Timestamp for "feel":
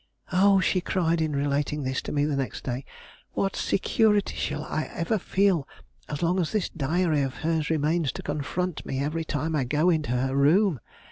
5.19-5.67